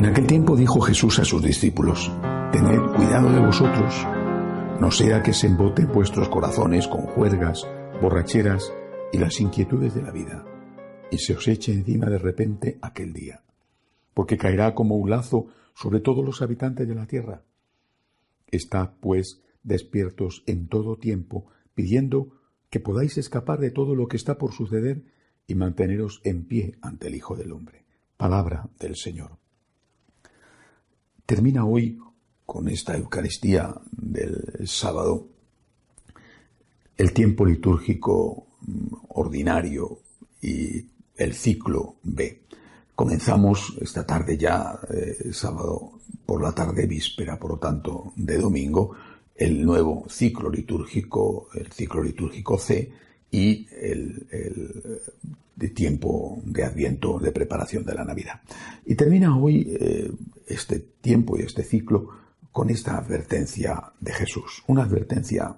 [0.00, 2.10] En aquel tiempo dijo Jesús a sus discípulos,
[2.52, 3.94] Tened cuidado de vosotros,
[4.80, 7.68] no sea que se emboten vuestros corazones con juergas,
[8.00, 8.72] borracheras
[9.12, 10.46] y las inquietudes de la vida,
[11.10, 13.42] y se os eche encima de repente aquel día,
[14.14, 17.42] porque caerá como un lazo sobre todos los habitantes de la tierra.
[18.46, 22.38] Estad, pues, despiertos en todo tiempo, pidiendo
[22.70, 25.02] que podáis escapar de todo lo que está por suceder
[25.46, 27.84] y manteneros en pie ante el Hijo del Hombre.
[28.16, 29.39] Palabra del Señor.
[31.30, 31.96] Termina hoy
[32.44, 35.28] con esta Eucaristía del sábado
[36.96, 40.00] el tiempo litúrgico mm, ordinario
[40.42, 42.42] y el ciclo B.
[42.96, 48.96] Comenzamos esta tarde ya, eh, sábado por la tarde, víspera, por lo tanto, de domingo,
[49.36, 52.90] el nuevo ciclo litúrgico, el ciclo litúrgico C
[53.30, 54.26] y el,
[55.60, 58.40] de tiempo de adviento de preparación de la Navidad.
[58.86, 60.10] Y termina hoy eh,
[60.46, 62.08] este tiempo y este ciclo
[62.50, 65.54] con esta advertencia de Jesús, una advertencia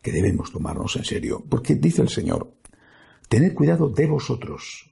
[0.00, 2.52] que debemos tomarnos en serio, porque dice el Señor,
[3.28, 4.90] tened cuidado de vosotros,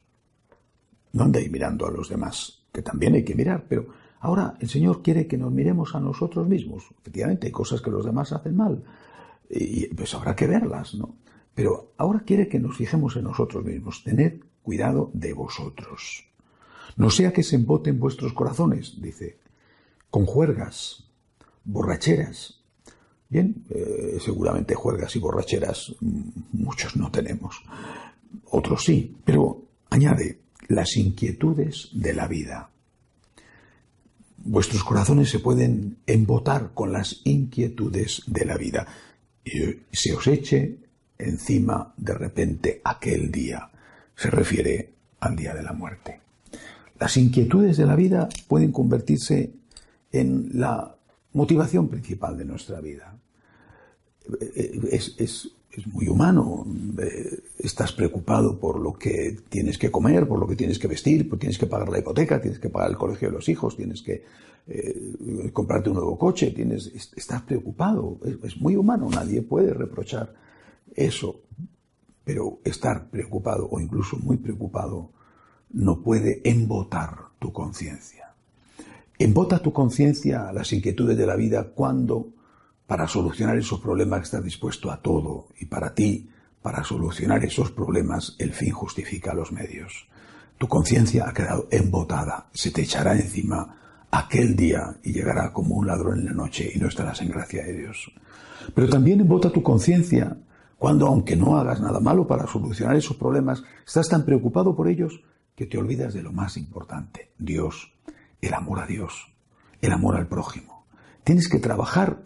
[1.12, 3.88] no andéis mirando a los demás, que también hay que mirar, pero
[4.20, 6.84] ahora el Señor quiere que nos miremos a nosotros mismos.
[7.00, 8.82] Efectivamente, hay cosas que los demás hacen mal,
[9.50, 11.16] y pues habrá que verlas, ¿no?
[11.54, 14.02] Pero ahora quiere que nos fijemos en nosotros mismos.
[14.04, 16.24] Tened cuidado de vosotros.
[16.96, 19.38] No sea que se emboten vuestros corazones, dice,
[20.10, 21.04] con juergas,
[21.64, 22.60] borracheras.
[23.28, 26.20] Bien, eh, seguramente juergas y borracheras mm,
[26.52, 27.62] muchos no tenemos.
[28.50, 32.70] Otros sí, pero añade las inquietudes de la vida.
[34.44, 38.86] Vuestros corazones se pueden embotar con las inquietudes de la vida
[39.44, 40.78] y se os eche
[41.28, 43.70] encima de repente aquel día.
[44.14, 46.20] Se refiere al día de la muerte.
[46.98, 49.50] Las inquietudes de la vida pueden convertirse
[50.12, 50.94] en la
[51.32, 53.16] motivación principal de nuestra vida.
[54.90, 55.50] Es,
[55.86, 56.66] muy humano.
[56.98, 61.28] Eh, estás preocupado por lo que tienes que comer, por lo que tienes que vestir,
[61.28, 64.02] porque tienes que pagar la hipoteca, tienes que pagar el colegio de los hijos, tienes
[64.02, 64.22] que
[64.68, 68.18] eh, comprarte un nuevo coche, tienes, estás preocupado.
[68.44, 69.08] es muy humano.
[69.10, 70.34] Nadie puede reprochar
[70.96, 71.40] eso,
[72.24, 75.10] pero estar preocupado o incluso muy preocupado
[75.70, 78.34] no puede embotar tu conciencia.
[79.18, 82.28] Embota tu conciencia a las inquietudes de la vida cuando,
[82.86, 86.28] para solucionar esos problemas, estás dispuesto a todo y para ti,
[86.60, 90.08] para solucionar esos problemas, el fin justifica los medios.
[90.58, 93.78] Tu conciencia ha quedado embotada, se te echará encima
[94.10, 97.64] aquel día y llegará como un ladrón en la noche y no estarás en gracia
[97.64, 98.12] de Dios.
[98.74, 100.36] Pero también embota tu conciencia
[100.82, 105.22] cuando, aunque no hagas nada malo para solucionar esos problemas, estás tan preocupado por ellos
[105.54, 107.92] que te olvidas de lo más importante, Dios,
[108.40, 109.32] el amor a Dios,
[109.80, 110.86] el amor al prójimo.
[111.22, 112.24] Tienes que trabajar,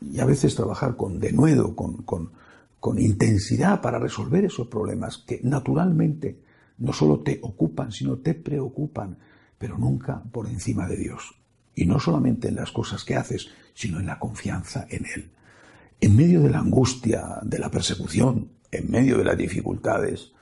[0.00, 2.32] y a veces trabajar con denuedo, con, con,
[2.80, 6.40] con intensidad para resolver esos problemas que naturalmente
[6.78, 9.18] no solo te ocupan, sino te preocupan,
[9.58, 11.34] pero nunca por encima de Dios.
[11.74, 15.30] Y no solamente en las cosas que haces, sino en la confianza en Él
[16.00, 20.32] en medio de la angustia, de la persecución, en medio de las dificultades,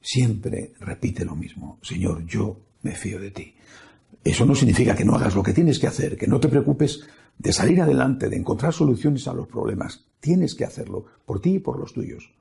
[0.00, 1.78] siempre repite lo mismo.
[1.82, 3.54] Señor, yo me fío de ti.
[4.24, 7.06] Eso no significa que no hagas lo que tienes que hacer, que no te preocupes
[7.38, 10.04] de salir adelante, de encontrar soluciones a los problemas.
[10.20, 12.32] Tienes que hacerlo por ti y por los tuyos.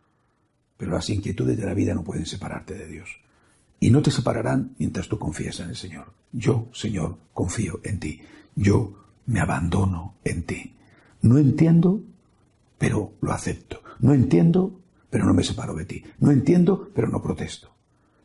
[0.78, 3.10] Pero las inquietudes de la vida no pueden separarte de Dios.
[3.80, 6.14] Y no te separarán mientras tú confíes en el Señor.
[6.32, 8.22] Yo, Señor, confío en ti.
[8.56, 8.94] Yo
[9.26, 10.76] me abandono en ti.
[11.22, 12.04] No entiendo
[12.82, 13.84] pero lo acepto.
[14.00, 14.82] No entiendo,
[15.12, 16.04] pero no me separo de ti.
[16.18, 17.70] No entiendo, pero no protesto.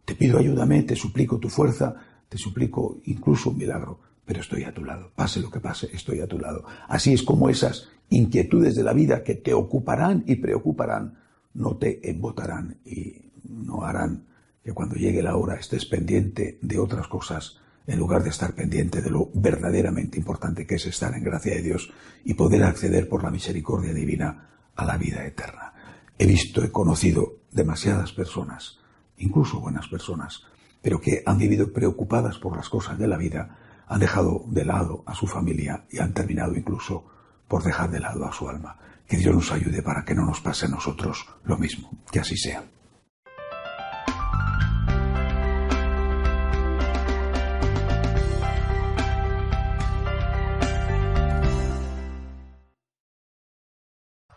[0.06, 1.94] Te pido ayúdame, te suplico tu fuerza,
[2.26, 5.10] te suplico incluso un milagro, pero estoy a tu lado.
[5.14, 6.64] Pase lo que pase, estoy a tu lado.
[6.88, 11.18] Así es como esas inquietudes de la vida que te ocuparán y preocuparán,
[11.52, 14.24] no te embotarán y no harán
[14.64, 19.00] que cuando llegue la hora estés pendiente de otras cosas en lugar de estar pendiente
[19.00, 21.92] de lo verdaderamente importante que es estar en gracia de Dios
[22.24, 25.72] y poder acceder por la misericordia divina a la vida eterna.
[26.18, 28.78] He visto, he conocido demasiadas personas,
[29.18, 30.42] incluso buenas personas,
[30.82, 35.02] pero que han vivido preocupadas por las cosas de la vida, han dejado de lado
[35.06, 37.04] a su familia y han terminado incluso
[37.48, 38.78] por dejar de lado a su alma.
[39.06, 41.90] Que Dios nos ayude para que no nos pase a nosotros lo mismo.
[42.10, 42.64] Que así sea.